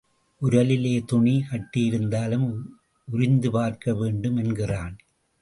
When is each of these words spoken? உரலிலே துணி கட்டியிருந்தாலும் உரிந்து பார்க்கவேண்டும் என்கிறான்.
உரலிலே 0.41 1.01
துணி 1.05 1.45
கட்டியிருந்தாலும் 1.51 2.47
உரிந்து 3.07 3.51
பார்க்கவேண்டும் 3.51 4.37
என்கிறான். 4.37 4.95